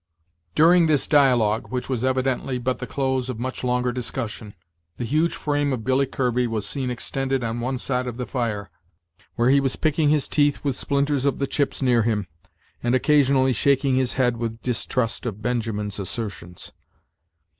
During 0.55 0.87
this 0.87 1.05
dialogue, 1.05 1.67
which 1.67 1.87
was 1.87 2.03
evidently 2.03 2.57
but 2.57 2.79
the 2.79 2.87
close 2.87 3.29
of 3.29 3.37
much 3.37 3.63
longer 3.63 3.91
discussion, 3.91 4.55
the 4.97 5.05
huge 5.05 5.35
frame 5.35 5.71
of 5.71 5.83
Billy 5.83 6.07
Kirby 6.07 6.47
was 6.47 6.65
seen 6.67 6.89
extended 6.89 7.43
on 7.43 7.59
one 7.59 7.77
side 7.77 8.07
of 8.07 8.17
the 8.17 8.25
fire, 8.25 8.71
where 9.35 9.51
he 9.51 9.59
was 9.59 9.75
picking 9.75 10.09
his 10.09 10.27
teeth 10.27 10.63
with 10.63 10.75
splinters 10.75 11.25
of 11.25 11.37
the 11.37 11.45
chips 11.45 11.83
near 11.83 12.01
him, 12.01 12.25
and 12.81 12.95
occasionally 12.95 13.53
shaking 13.53 13.93
his 13.95 14.13
head 14.13 14.37
with 14.37 14.63
distrust 14.63 15.27
of 15.27 15.43
Benjamin's 15.43 15.99
assertions. 15.99 16.71